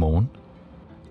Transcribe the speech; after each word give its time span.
Godmorgen. 0.00 0.28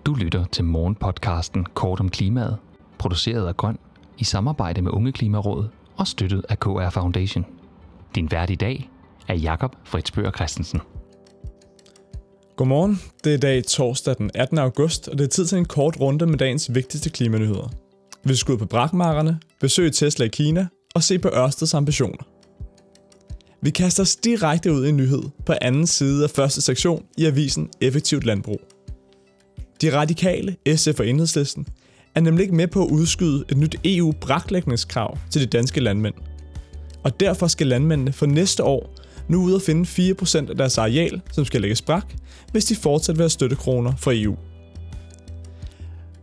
Du 0.05 0.13
lytter 0.13 0.46
til 0.46 0.63
morgenpodcasten 0.63 1.65
Kort 1.73 1.99
om 1.99 2.09
klimaet, 2.09 2.57
produceret 2.97 3.47
af 3.47 3.58
Grøn 3.58 3.78
i 4.17 4.23
samarbejde 4.23 4.81
med 4.81 4.92
Unge 4.92 5.12
Klimarådet 5.12 5.69
og 5.97 6.08
støttet 6.08 6.46
af 6.49 6.60
KR 6.60 6.89
Foundation. 6.89 7.46
Din 8.15 8.31
vært 8.31 8.49
i 8.49 8.55
dag 8.55 8.89
er 9.28 9.33
Jakob 9.33 9.75
Fritzbøger 9.83 10.31
Christensen. 10.31 10.81
Godmorgen. 12.56 12.99
Det 13.24 13.33
er 13.33 13.38
dag 13.38 13.63
torsdag 13.65 14.15
den 14.17 14.31
18. 14.33 14.57
august, 14.57 15.08
og 15.08 15.17
det 15.17 15.24
er 15.24 15.28
tid 15.28 15.46
til 15.46 15.58
en 15.58 15.65
kort 15.65 15.99
runde 15.99 16.26
med 16.26 16.38
dagens 16.38 16.76
vigtigste 16.76 17.09
klimanyheder. 17.09 17.71
Vi 18.23 18.35
skal 18.35 18.52
ud 18.53 18.58
på 18.58 18.66
brakmarkerne, 18.66 19.40
besøge 19.59 19.91
Tesla 19.91 20.26
i 20.26 20.30
Kina 20.30 20.67
og 20.95 21.03
se 21.03 21.20
på 21.20 21.30
Ørsteds 21.30 21.73
ambitioner. 21.73 22.23
Vi 23.62 23.70
kaster 23.70 24.03
os 24.03 24.16
direkte 24.16 24.73
ud 24.73 24.85
i 24.85 24.90
en 24.90 24.98
nyhed 24.98 25.23
på 25.45 25.53
anden 25.62 25.88
side 25.88 26.23
af 26.23 26.30
første 26.30 26.62
sektion 26.62 27.05
i 27.17 27.26
avisen 27.26 27.70
Effektivt 27.81 28.26
Landbrug. 28.26 28.62
De 29.81 29.97
radikale, 29.97 30.55
SF 30.75 30.99
og 30.99 31.07
Enhedslisten, 31.07 31.67
er 32.15 32.21
nemlig 32.21 32.43
ikke 32.43 32.55
med 32.55 32.67
på 32.67 32.83
at 32.85 32.91
udskyde 32.91 33.43
et 33.49 33.57
nyt 33.57 33.75
EU-braklægningskrav 33.85 35.17
til 35.31 35.41
de 35.41 35.45
danske 35.45 35.79
landmænd. 35.79 36.13
Og 37.03 37.20
derfor 37.20 37.47
skal 37.47 37.67
landmændene 37.67 38.13
for 38.13 38.25
næste 38.25 38.63
år 38.63 38.95
nu 39.27 39.43
ud 39.43 39.53
og 39.53 39.61
finde 39.61 40.13
4% 40.21 40.49
af 40.49 40.57
deres 40.57 40.77
areal, 40.77 41.21
som 41.31 41.45
skal 41.45 41.61
lægges 41.61 41.81
brak, 41.81 42.13
hvis 42.51 42.65
de 42.65 42.75
fortsat 42.75 43.17
vil 43.17 43.21
have 43.21 43.29
støttekroner 43.29 43.93
fra 43.95 44.11
EU. 44.15 44.35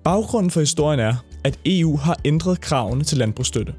Baggrunden 0.05 0.51
for 0.51 0.61
historien 0.61 1.01
er, 1.01 1.15
at 1.45 1.59
EU 1.67 1.97
har 1.97 2.21
ændret 2.25 2.61
kravene 2.61 3.05
til 3.05 3.19
landbrugsstøtte, 3.19 3.75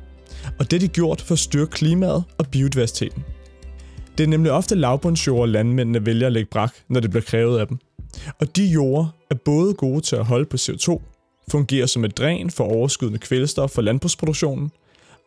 og 0.59 0.71
det 0.71 0.77
er 0.77 0.80
de 0.80 0.88
gjort 0.88 1.21
for 1.21 1.34
at 1.34 1.40
styrke 1.40 1.71
klimaet 1.71 2.23
og 2.38 2.48
biodiversiteten. 2.48 3.23
Det 4.17 4.23
er 4.23 4.27
nemlig 4.27 4.52
ofte 4.52 4.76
lavbundsjord, 4.76 5.49
landmændene 5.49 6.05
vælger 6.05 6.27
at 6.27 6.34
lægge 6.34 6.49
brak, 6.52 6.73
når 6.88 6.99
det 6.99 7.09
bliver 7.09 7.23
krævet 7.23 7.59
af 7.59 7.67
dem. 7.67 7.77
Og 8.40 8.55
de 8.55 8.66
jorder 8.66 9.07
er 9.30 9.35
både 9.35 9.74
gode 9.74 10.01
til 10.01 10.15
at 10.15 10.26
holde 10.26 10.46
på 10.46 10.57
CO2, 10.57 11.01
fungerer 11.51 11.85
som 11.85 12.05
et 12.05 12.18
dræn 12.18 12.49
for 12.49 12.63
overskydende 12.63 13.20
kvælstof 13.20 13.70
for 13.70 13.82
landbrugsproduktionen, 13.82 14.71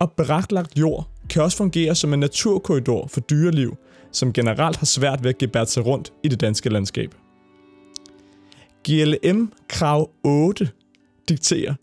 og 0.00 0.12
braklagt 0.12 0.78
jord 0.78 1.08
kan 1.30 1.42
også 1.42 1.56
fungere 1.56 1.94
som 1.94 2.14
en 2.14 2.20
naturkorridor 2.20 3.06
for 3.06 3.20
dyreliv, 3.20 3.77
som 4.12 4.32
generelt 4.32 4.77
har 4.77 4.86
svært 4.86 5.22
ved 5.22 5.30
at 5.30 5.38
gebære 5.38 5.66
sig 5.66 5.86
rundt 5.86 6.12
i 6.22 6.28
det 6.28 6.41
danske 6.41 6.69
landskab. 6.69 7.14
GLM 8.88 9.52
krav 9.69 10.10
8 10.25 10.69
dikterer, 11.28 11.75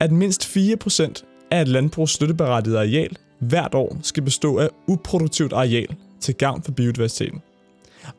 at 0.00 0.12
mindst 0.12 0.56
4% 0.56 1.48
af 1.50 1.60
et 1.62 1.68
landbrugs 1.68 2.12
støtteberettiget 2.12 2.76
areal 2.76 3.16
hvert 3.38 3.74
år 3.74 3.96
skal 4.02 4.22
bestå 4.22 4.58
af 4.58 4.68
uproduktivt 4.86 5.52
areal 5.52 5.96
til 6.24 6.34
gavn 6.34 6.62
for 6.62 6.72
biodiversiteten. 6.72 7.42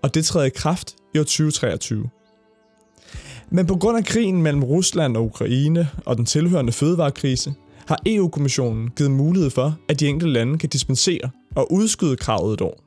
Og 0.02 0.14
det 0.14 0.26
træder 0.26 0.46
i 0.46 0.50
kraft 0.50 0.96
i 1.16 1.20
år 1.20 1.24
2023. 1.24 2.10
Men 3.50 3.66
på 3.66 3.76
grund 3.76 3.98
af 3.98 4.06
krigen 4.06 4.42
mellem 4.42 4.64
Rusland 4.64 5.18
og 5.18 5.26
Ukraine 5.26 5.90
og 6.06 6.18
den 6.18 6.26
tilhørende 6.26 6.72
fødevarekrise, 6.72 7.54
har 7.88 8.00
EU-kommissionen 8.06 8.90
givet 8.90 9.12
mulighed 9.12 9.50
for, 9.50 9.78
at 9.90 10.00
de 10.00 10.08
enkelte 10.08 10.34
lande 10.34 10.58
kan 10.58 10.70
dispensere 10.70 11.30
og 11.56 11.72
udskyde 11.72 12.16
kravet 12.16 12.54
et 12.54 12.62
år. 12.62 12.84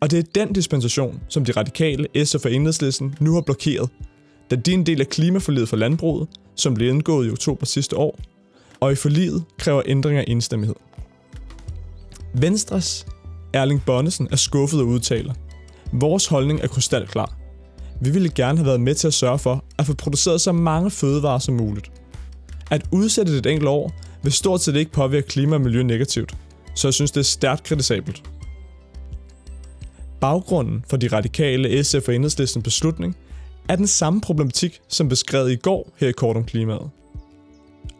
Og 0.00 0.10
det 0.10 0.18
er 0.18 0.22
den 0.34 0.52
dispensation, 0.52 1.20
som 1.28 1.44
de 1.44 1.52
radikale 1.52 2.24
SF 2.24 2.44
og 2.44 2.52
Enhedslisten 2.52 3.14
nu 3.20 3.34
har 3.34 3.40
blokeret, 3.40 3.90
da 4.50 4.56
de 4.56 4.70
er 4.70 4.74
en 4.74 4.86
del 4.86 5.00
af 5.00 5.08
klimaforliget 5.08 5.68
for 5.68 5.76
landbruget, 5.76 6.28
som 6.54 6.74
blev 6.74 6.88
indgået 6.88 7.26
i 7.26 7.30
oktober 7.30 7.66
sidste 7.66 7.96
år, 7.96 8.18
og 8.80 8.92
i 8.92 8.94
forliget 8.94 9.44
kræver 9.58 9.82
ændringer 9.86 10.20
af 10.20 10.24
enstemmighed. 10.28 10.76
Venstres 12.34 13.06
Erling 13.56 13.82
Bonnesen 13.86 14.28
er 14.30 14.36
skuffet 14.36 14.80
og 14.80 14.86
udtaler, 14.86 15.34
Vores 15.92 16.26
holdning 16.26 16.60
er 16.60 16.66
krystalklar. 16.66 17.36
Vi 18.00 18.10
ville 18.10 18.28
gerne 18.28 18.58
have 18.58 18.66
været 18.66 18.80
med 18.80 18.94
til 18.94 19.06
at 19.06 19.14
sørge 19.14 19.38
for 19.38 19.64
at 19.78 19.86
få 19.86 19.94
produceret 19.94 20.40
så 20.40 20.52
mange 20.52 20.90
fødevarer 20.90 21.38
som 21.38 21.54
muligt. 21.54 21.90
At 22.70 22.82
udsætte 22.92 23.32
det 23.32 23.38
et 23.38 23.46
enkelt 23.46 23.68
år 23.68 23.92
vil 24.22 24.32
stort 24.32 24.60
set 24.60 24.76
ikke 24.76 24.92
påvirke 24.92 25.28
klima 25.28 25.54
og 25.54 25.60
miljø 25.60 25.82
negativt, 25.82 26.36
så 26.74 26.88
jeg 26.88 26.94
synes, 26.94 27.10
det 27.10 27.20
er 27.20 27.24
stærkt 27.24 27.62
kritisabelt. 27.62 28.22
Baggrunden 30.20 30.84
for 30.90 30.96
de 30.96 31.08
radikale 31.08 31.84
SF 31.84 32.08
og 32.08 32.14
enhedslisten 32.14 32.62
beslutning 32.62 33.16
er 33.68 33.76
den 33.76 33.86
samme 33.86 34.20
problematik, 34.20 34.80
som 34.88 35.08
beskrevet 35.08 35.52
i 35.52 35.56
går 35.56 35.92
her 35.96 36.08
i 36.08 36.12
Kort 36.12 36.36
om 36.36 36.44
Klimaet. 36.44 36.90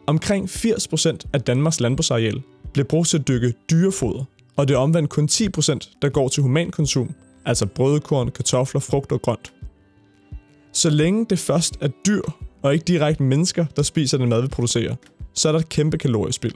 Omkring 0.07 0.49
80% 0.49 1.17
af 1.33 1.41
Danmarks 1.41 1.79
landbrugsareal 1.79 2.41
bliver 2.73 2.85
brugt 2.85 3.09
til 3.09 3.17
at 3.17 3.27
dykke 3.27 3.53
dyrefoder, 3.69 4.23
og 4.57 4.67
det 4.67 4.73
er 4.73 4.77
omvendt 4.77 5.09
kun 5.09 5.27
10%, 5.31 5.99
der 6.01 6.09
går 6.09 6.27
til 6.27 6.43
humankonsum, 6.43 7.09
altså 7.45 7.65
brødkorn, 7.65 8.31
kartofler, 8.31 8.81
frugt 8.81 9.11
og 9.11 9.21
grønt. 9.21 9.53
Så 10.73 10.89
længe 10.89 11.25
det 11.29 11.39
først 11.39 11.77
er 11.81 11.87
dyr, 12.07 12.21
og 12.61 12.73
ikke 12.73 12.85
direkte 12.85 13.23
mennesker, 13.23 13.65
der 13.75 13.81
spiser 13.81 14.17
den 14.17 14.29
mad, 14.29 14.41
vi 14.41 14.47
producerer, 14.47 14.95
så 15.33 15.47
er 15.47 15.51
der 15.51 15.59
et 15.59 15.69
kæmpe 15.69 15.97
kaloriespil. 15.97 16.53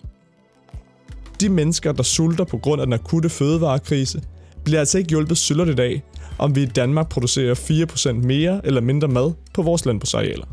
De 1.42 1.50
mennesker, 1.50 1.92
der 1.92 2.04
sulter 2.04 2.44
på 2.44 2.58
grund 2.58 2.82
af 2.82 2.88
den 2.88 2.94
akutte 2.94 3.30
fødevarekrise, 3.30 4.22
bliver 4.64 4.80
altså 4.80 4.98
ikke 4.98 5.10
hjulpet 5.10 5.38
syldet 5.38 5.70
i 5.70 5.76
dag, 5.76 6.04
om 6.38 6.56
vi 6.56 6.64
i 6.64 6.66
Danmark 6.66 7.10
producerer 7.10 7.56
4% 7.56 8.12
mere 8.12 8.62
eller 8.64 8.82
mindre 8.82 9.08
mad 9.08 9.34
på 9.54 9.62
vores 9.62 9.86
landbrugsarealer. 9.86 10.46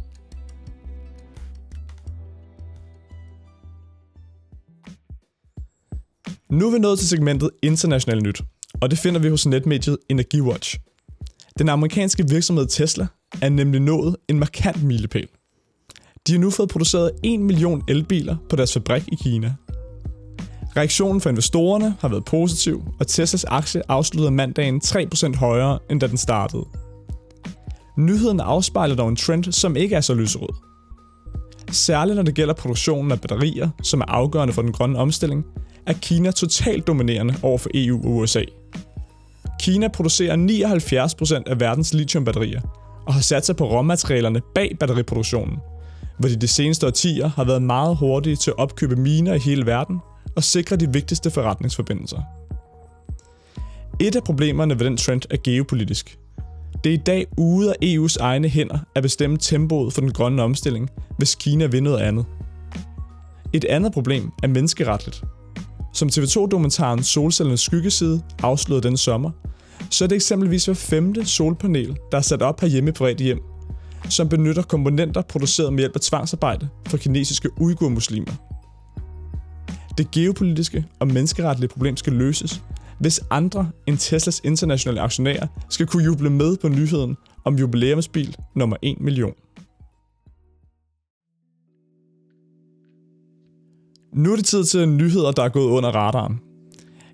Nu 6.52 6.66
er 6.66 6.72
vi 6.72 6.78
nået 6.78 6.98
til 6.98 7.08
segmentet 7.08 7.50
International 7.62 8.22
Nyt, 8.22 8.42
og 8.80 8.90
det 8.90 8.98
finder 8.98 9.20
vi 9.20 9.28
hos 9.28 9.46
netmediet 9.46 9.98
EnergiWatch. 10.08 10.78
Den 11.58 11.68
amerikanske 11.68 12.28
virksomhed 12.28 12.66
Tesla 12.66 13.06
er 13.42 13.48
nemlig 13.48 13.80
nået 13.80 14.16
en 14.28 14.38
markant 14.38 14.82
milepæl. 14.82 15.28
De 16.26 16.32
har 16.32 16.38
nu 16.38 16.50
fået 16.50 16.68
produceret 16.68 17.10
1 17.24 17.40
million 17.40 17.82
elbiler 17.88 18.36
på 18.50 18.56
deres 18.56 18.72
fabrik 18.72 19.02
i 19.12 19.14
Kina. 19.22 19.54
Reaktionen 20.76 21.20
fra 21.20 21.30
investorerne 21.30 21.96
har 22.00 22.08
været 22.08 22.24
positiv, 22.24 22.82
og 23.00 23.06
Teslas 23.06 23.44
aktie 23.44 23.82
afsluttede 23.88 24.30
mandagen 24.30 24.80
3% 24.84 25.36
højere, 25.36 25.78
end 25.90 26.00
da 26.00 26.06
den 26.06 26.16
startede. 26.16 26.64
Nyheden 27.98 28.40
afspejler 28.40 28.94
dog 28.96 29.08
en 29.08 29.16
trend, 29.16 29.52
som 29.52 29.76
ikke 29.76 29.96
er 29.96 30.00
så 30.00 30.14
lyserød. 30.14 30.54
Særligt 31.70 32.16
når 32.16 32.22
det 32.22 32.34
gælder 32.34 32.54
produktionen 32.54 33.12
af 33.12 33.20
batterier, 33.20 33.70
som 33.82 34.00
er 34.00 34.04
afgørende 34.04 34.54
for 34.54 34.62
den 34.62 34.72
grønne 34.72 34.98
omstilling, 34.98 35.44
er 35.88 35.92
Kina 35.92 36.30
totalt 36.30 36.86
dominerende 36.86 37.34
over 37.42 37.58
for 37.58 37.70
EU 37.74 38.04
og 38.04 38.16
USA. 38.16 38.42
Kina 39.60 39.88
producerer 39.88 40.36
79% 41.46 41.50
af 41.50 41.60
verdens 41.60 41.94
lithiumbatterier 41.94 42.60
og 43.06 43.14
har 43.14 43.20
sat 43.20 43.46
sig 43.46 43.56
på 43.56 43.64
råmaterialerne 43.64 44.40
bag 44.54 44.76
batteriproduktionen, 44.80 45.58
hvor 46.18 46.28
de 46.28 46.36
de 46.36 46.48
seneste 46.48 46.86
årtier 46.86 47.28
har 47.28 47.44
været 47.44 47.62
meget 47.62 47.96
hurtige 47.96 48.36
til 48.36 48.50
at 48.50 48.58
opkøbe 48.58 48.96
miner 48.96 49.34
i 49.34 49.38
hele 49.38 49.66
verden 49.66 49.98
og 50.36 50.44
sikre 50.44 50.76
de 50.76 50.92
vigtigste 50.92 51.30
forretningsforbindelser. 51.30 52.20
Et 54.00 54.16
af 54.16 54.24
problemerne 54.24 54.78
ved 54.78 54.86
den 54.86 54.96
trend 54.96 55.22
er 55.30 55.36
geopolitisk. 55.44 56.18
Det 56.84 56.90
er 56.90 56.94
i 56.94 57.02
dag 57.06 57.26
ude 57.36 57.70
af 57.70 57.76
EU's 57.84 58.16
egne 58.20 58.48
hænder 58.48 58.78
at 58.94 59.02
bestemme 59.02 59.36
tempoet 59.36 59.92
for 59.92 60.00
den 60.00 60.12
grønne 60.12 60.42
omstilling, 60.42 60.90
hvis 61.18 61.34
Kina 61.34 61.66
vil 61.66 61.82
noget 61.82 61.98
andet. 61.98 62.24
Et 63.52 63.64
andet 63.64 63.92
problem 63.92 64.32
er 64.42 64.48
menneskeretligt. 64.48 65.24
Som 65.92 66.08
TV2-dokumentaren 66.08 67.02
Solcellernes 67.02 67.60
skyggeside 67.60 68.22
afslørede 68.42 68.88
den 68.88 68.96
sommer, 68.96 69.30
så 69.90 70.04
er 70.04 70.08
det 70.08 70.16
eksempelvis 70.16 70.64
hver 70.64 70.74
femte 70.74 71.26
solpanel, 71.26 71.96
der 72.12 72.18
er 72.18 72.22
sat 72.22 72.42
op 72.42 72.60
herhjemme 72.60 72.90
i 72.90 72.92
private 72.92 73.24
hjem, 73.24 73.38
som 74.08 74.28
benytter 74.28 74.62
komponenter 74.62 75.22
produceret 75.22 75.72
med 75.72 75.78
hjælp 75.78 75.94
af 75.94 76.00
tvangsarbejde 76.00 76.68
fra 76.86 76.98
kinesiske 76.98 77.48
uigur-muslimer. 77.60 78.32
Det 79.98 80.10
geopolitiske 80.10 80.84
og 81.00 81.08
menneskeretlige 81.08 81.68
problem 81.68 81.96
skal 81.96 82.12
løses, 82.12 82.62
hvis 83.00 83.20
andre 83.30 83.70
end 83.86 83.98
Teslas 83.98 84.40
internationale 84.44 85.00
aktionærer 85.00 85.46
skal 85.70 85.86
kunne 85.86 86.04
juble 86.04 86.30
med 86.30 86.56
på 86.56 86.68
nyheden 86.68 87.16
om 87.44 87.54
jubilæumsbil 87.54 88.36
nummer 88.56 88.76
1 88.82 89.00
million. 89.00 89.32
Nu 94.12 94.32
er 94.32 94.36
det 94.36 94.44
tid 94.44 94.64
til 94.64 94.88
nyheder, 94.88 95.32
der 95.32 95.42
er 95.42 95.48
gået 95.48 95.70
under 95.70 95.90
radaren. 95.90 96.40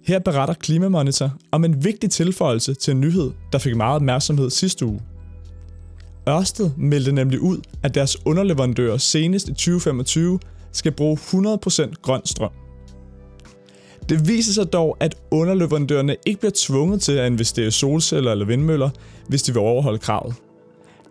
Her 0.06 0.18
beretter 0.18 0.54
Klimamonitor 0.54 1.30
om 1.52 1.64
en 1.64 1.84
vigtig 1.84 2.10
tilføjelse 2.10 2.74
til 2.74 2.90
en 2.92 3.00
nyhed, 3.00 3.30
der 3.52 3.58
fik 3.58 3.76
meget 3.76 3.96
opmærksomhed 3.96 4.50
sidste 4.50 4.86
uge. 4.86 5.00
Ørsted 6.28 6.70
meldte 6.76 7.12
nemlig 7.12 7.40
ud, 7.40 7.58
at 7.82 7.94
deres 7.94 8.26
underleverandører 8.26 8.96
senest 8.96 9.48
i 9.48 9.52
2025 9.52 10.38
skal 10.72 10.92
bruge 10.92 11.16
100% 11.16 11.92
grøn 12.02 12.20
strøm. 12.24 12.50
Det 14.08 14.28
viser 14.28 14.52
sig 14.52 14.72
dog, 14.72 14.96
at 15.00 15.14
underleverandørerne 15.30 16.16
ikke 16.26 16.40
bliver 16.40 16.52
tvunget 16.54 17.00
til 17.00 17.12
at 17.12 17.32
investere 17.32 17.66
i 17.66 17.70
solceller 17.70 18.32
eller 18.32 18.46
vindmøller, 18.46 18.90
hvis 19.28 19.42
de 19.42 19.52
vil 19.52 19.60
overholde 19.60 19.98
kravet. 19.98 20.34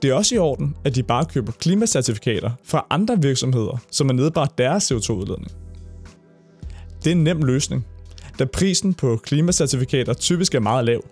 Det 0.02 0.10
er 0.10 0.14
også 0.14 0.36
i 0.36 0.38
orden, 0.38 0.76
at 0.84 0.96
de 0.96 1.04
bare 1.04 1.26
køber 1.26 1.52
klimacertifikater 1.52 2.52
fra 2.64 2.86
andre 2.90 3.22
virksomheder, 3.22 3.78
som 3.92 4.08
har 4.10 4.14
nedbragt 4.14 4.58
deres 4.58 4.92
CO2-udledning. 4.92 5.63
Det 7.04 7.08
er 7.08 7.16
en 7.16 7.24
nem 7.24 7.42
løsning, 7.42 7.86
da 8.40 8.46
prisen 8.46 8.94
på 8.94 9.20
klimacertifikater 9.24 10.14
typisk 10.14 10.56
er 10.56 10.60
meget 10.60 10.86
lav. 10.86 11.06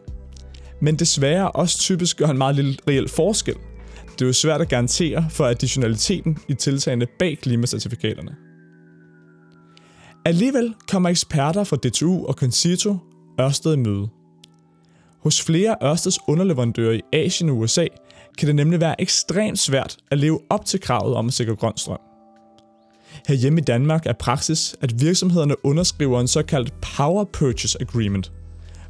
Men 0.82 0.96
desværre 0.96 1.52
også 1.52 1.80
typisk 1.80 2.18
gør 2.18 2.28
en 2.28 2.38
meget 2.38 2.56
lille 2.56 2.78
reel 2.88 3.10
forskel, 3.10 3.56
det 4.22 4.22
er 4.22 4.30
jo 4.30 4.34
svært 4.34 4.62
at 4.62 4.70
garantere 4.70 5.26
for 5.30 5.46
additionaliteten 5.46 6.38
i 6.48 6.54
tiltagene 6.54 7.06
bag 7.20 7.38
klimacertifikaterne. 7.42 8.36
Alligevel 10.26 10.74
kommer 10.88 11.10
eksperter 11.10 11.64
fra 11.64 11.76
DTU 11.76 12.26
og 12.26 12.34
Concito 12.34 12.98
Ørsted 13.42 13.74
i 13.74 13.78
møde. 13.78 14.08
Hos 15.24 15.42
flere 15.42 15.76
Ørsteds 15.84 16.20
underleverandører 16.28 16.94
i 16.94 17.02
Asien 17.14 17.50
og 17.50 17.58
USA 17.58 17.86
kan 18.38 18.48
det 18.48 18.56
nemlig 18.56 18.82
være 18.82 19.02
ekstremt 19.02 19.60
svært 19.60 19.98
at 20.12 20.18
leve 20.18 20.40
op 20.50 20.66
til 20.66 20.80
kravet 20.80 21.16
om 21.16 21.28
at 21.28 21.34
sikre 21.34 21.56
grøn 21.56 21.78
strøm. 21.78 22.11
Herhjemme 23.28 23.60
i 23.60 23.64
Danmark 23.64 24.06
er 24.06 24.14
praksis, 24.14 24.76
at 24.82 25.02
virksomhederne 25.02 25.66
underskriver 25.66 26.20
en 26.20 26.28
såkaldt 26.28 26.74
Power 26.98 27.24
Purchase 27.24 27.82
Agreement, 27.82 28.32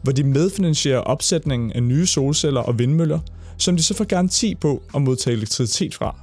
hvor 0.03 0.11
de 0.11 0.23
medfinansierer 0.23 0.99
opsætningen 0.99 1.71
af 1.71 1.83
nye 1.83 2.05
solceller 2.05 2.61
og 2.61 2.79
vindmøller, 2.79 3.19
som 3.57 3.77
de 3.77 3.83
så 3.83 3.93
får 3.93 4.05
garanti 4.05 4.55
på 4.55 4.83
at 4.95 5.01
modtage 5.01 5.35
elektricitet 5.35 5.95
fra. 5.95 6.19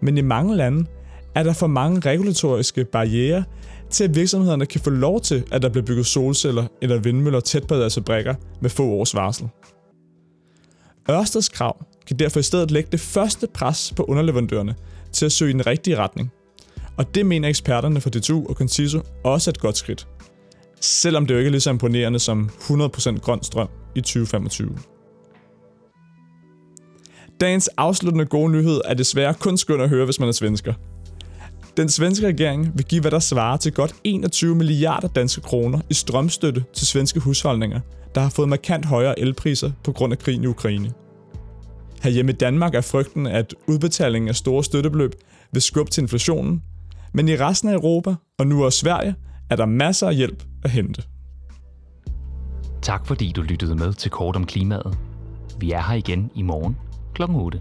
Men 0.00 0.18
i 0.18 0.22
mange 0.22 0.56
lande 0.56 0.86
er 1.34 1.42
der 1.42 1.52
for 1.52 1.66
mange 1.66 2.00
regulatoriske 2.00 2.84
barriere 2.84 3.44
til, 3.90 4.04
at 4.04 4.14
virksomhederne 4.14 4.66
kan 4.66 4.80
få 4.80 4.90
lov 4.90 5.20
til, 5.20 5.44
at 5.52 5.62
der 5.62 5.68
bliver 5.68 5.84
bygget 5.84 6.06
solceller 6.06 6.66
eller 6.82 6.98
vindmøller 6.98 7.40
tæt 7.40 7.66
på 7.66 7.74
deres 7.74 7.94
fabrikker 7.94 8.34
med 8.60 8.70
få 8.70 8.84
års 8.84 9.14
varsel. 9.14 9.48
Ørsteds 11.10 11.48
krav 11.48 11.84
kan 12.06 12.18
derfor 12.18 12.40
i 12.40 12.42
stedet 12.42 12.70
lægge 12.70 12.88
det 12.92 13.00
første 13.00 13.46
pres 13.46 13.92
på 13.96 14.02
underleverandørerne 14.02 14.74
til 15.12 15.26
at 15.26 15.32
søge 15.32 15.50
i 15.50 15.52
den 15.52 15.66
rigtige 15.66 15.96
retning. 15.96 16.32
Og 16.96 17.14
det 17.14 17.26
mener 17.26 17.48
eksperterne 17.48 18.00
fra 18.00 18.10
DTU 18.10 18.46
og 18.48 18.54
Conciso 18.54 19.00
også 19.24 19.50
er 19.50 19.52
et 19.52 19.60
godt 19.60 19.76
skridt. 19.76 20.08
Selvom 20.80 21.26
det 21.26 21.34
jo 21.34 21.38
ikke 21.38 21.48
er 21.48 21.50
lige 21.50 21.60
så 21.60 21.70
imponerende 21.70 22.18
som 22.18 22.50
100% 22.60 23.18
grøn 23.18 23.42
strøm 23.42 23.68
i 23.94 24.00
2025. 24.00 24.78
Dagens 27.40 27.68
afsluttende 27.68 28.24
gode 28.24 28.52
nyhed 28.52 28.80
er 28.84 28.94
desværre 28.94 29.34
kun 29.34 29.56
skøn 29.56 29.80
at 29.80 29.88
høre, 29.88 30.04
hvis 30.04 30.20
man 30.20 30.28
er 30.28 30.32
svensker. 30.32 30.74
Den 31.76 31.88
svenske 31.88 32.26
regering 32.26 32.72
vil 32.74 32.84
give, 32.84 33.00
hvad 33.00 33.10
der 33.10 33.18
svarer 33.18 33.56
til 33.56 33.72
godt 33.72 33.94
21 34.04 34.54
milliarder 34.54 35.08
danske 35.08 35.40
kroner 35.40 35.80
i 35.90 35.94
strømstøtte 35.94 36.64
til 36.74 36.86
svenske 36.86 37.20
husholdninger, 37.20 37.80
der 38.14 38.20
har 38.20 38.28
fået 38.28 38.48
markant 38.48 38.84
højere 38.84 39.20
elpriser 39.20 39.70
på 39.84 39.92
grund 39.92 40.12
af 40.12 40.18
krigen 40.18 40.44
i 40.44 40.46
Ukraine. 40.46 40.92
Herhjemme 42.02 42.32
i 42.32 42.34
Danmark 42.34 42.74
er 42.74 42.80
frygten, 42.80 43.26
at 43.26 43.54
udbetalingen 43.66 44.28
af 44.28 44.36
store 44.36 44.64
støttebeløb 44.64 45.14
vil 45.52 45.62
skubbe 45.62 45.90
til 45.90 46.02
inflationen, 46.02 46.62
men 47.12 47.28
i 47.28 47.36
resten 47.36 47.68
af 47.68 47.74
Europa, 47.74 48.14
og 48.38 48.46
nu 48.46 48.64
også 48.64 48.78
Sverige, 48.78 49.14
er 49.50 49.56
der 49.56 49.66
masser 49.66 50.08
af 50.08 50.16
hjælp 50.16 50.44
at 50.64 50.70
hente. 50.70 51.02
Tak 52.82 53.06
fordi 53.06 53.32
du 53.32 53.42
lyttede 53.42 53.74
med 53.74 53.92
til 53.92 54.10
Kort 54.10 54.36
om 54.36 54.46
Klimaet. 54.46 54.98
Vi 55.58 55.72
er 55.72 55.82
her 55.82 55.94
igen 55.94 56.30
i 56.34 56.42
morgen 56.42 56.76
kl. 57.14 57.22
8. 57.22 57.60